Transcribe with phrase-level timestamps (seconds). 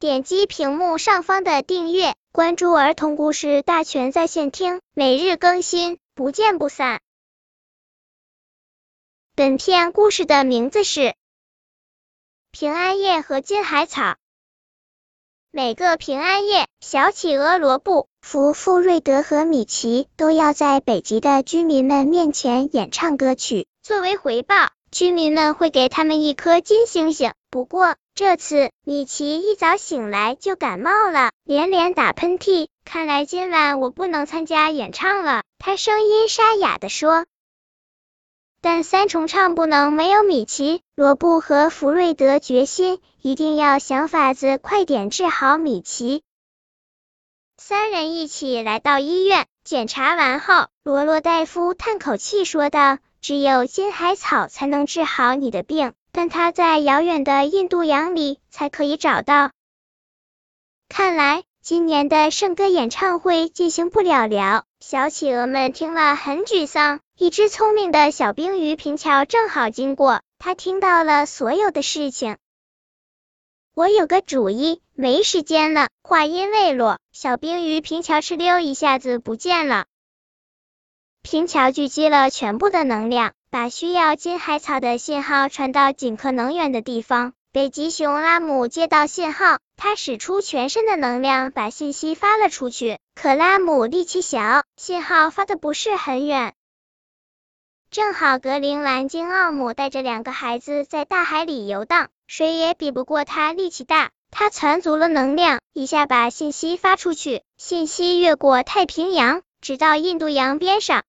[0.00, 7.00] 点击屏幕上方的订阅，关注儿童故事大全在线听，每日更新，不见不散。
[9.34, 11.00] 本片故事的名字是
[12.52, 14.02] 《平安夜和金海草》。
[15.50, 24.70] 每个平安夜，小企鹅罗布、福富瑞德和米奇都要在北极的居民们面前演唱歌曲，作为回报。
[24.90, 27.34] 居民们会给他们一颗金星星。
[27.50, 32.66] 不过这次米奇一早醒来就感冒了，连连打喷嚏。
[32.84, 37.26] 看来今晚我不能参加演唱了，他声音沙哑的说。
[38.60, 40.82] 但三重唱不能没有米奇。
[40.96, 46.24] 罗布和福瑞德决心一定要想法子快点治好米奇。
[47.56, 52.98] 三人一起来到医院，检查完后，罗罗大夫叹口气说道。
[53.20, 59.52] 只有金海草才能治好你的病，但它在遥远的印度洋里才可以找到。
[60.88, 64.64] 看来今年的圣歌演唱会进行不了了。
[64.80, 66.98] 小企鹅们听了很沮丧。
[67.16, 72.36] 一只聪明的小冰鱼平桥正好经过，他听到了所有的事情。
[73.72, 75.86] 我有个主意，没时间了。
[76.02, 79.86] 话音未落，小冰鱼平桥哧溜一下子不见了。
[81.22, 87.34] 平桥聚集了全部的能量，把需要金海草的信号传到尽可能远的地方。
[87.52, 92.98] 北极熊拉姆接到信号，他使出全身的能量把信息发了出去。
[93.14, 96.54] 可拉姆力气小，信号发的不是很远。
[97.90, 104.10] 正好格陵兰金奥姆带着两个孩子在大海里游荡，谁也比不过他力气大。
[104.30, 111.04] 他攒足了能量，一下把信息发出去，信息越过太平洋，直到印度洋边上。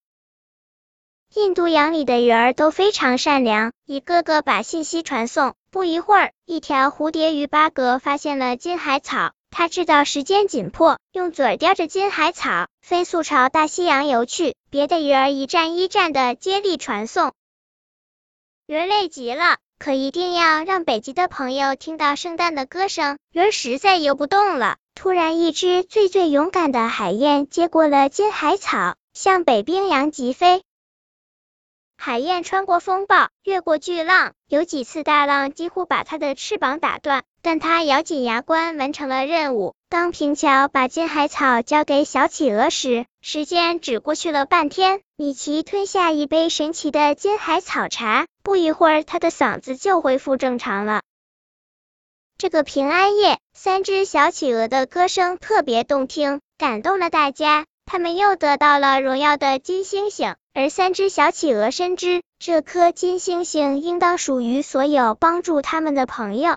[1.34, 5.54] 印度洋里的鱼儿都非常善良，一个个把信息传送。
[5.70, 14.56] 不一会儿，一条蝴蝶鱼巴格发现了金海草，它知道时间紧迫，用嘴叼着金海草，飞速朝大西洋游去。
[14.70, 17.32] 别的鱼儿一站一站的接力传送。
[18.66, 23.16] 人累极了，可一定要让北极的朋友听到圣诞的歌声。
[23.32, 30.62] 鱼儿实在游不动了，突然，一只最最勇敢的海燕接过了金海草，向北冰洋疾飞。
[31.96, 39.74] 海燕穿过风暴，越过巨浪，有几次大浪几乎把它的翅膀打断，但它咬紧牙关完成了任务。
[39.88, 45.02] 当平桥把金海草交给小企鹅时，时间只过去了半天。
[45.16, 51.02] 米奇吞下一杯神奇的金海草茶，不一会儿，他的嗓子就恢复正常了。
[52.38, 57.66] 这个平安夜，三只小企鹅的歌声特别动听，感动了大家。
[57.84, 66.56] 他们又得到了荣耀的金星星，而三只小企鹅深知，这颗金星星应当属于所有帮助他们的朋友。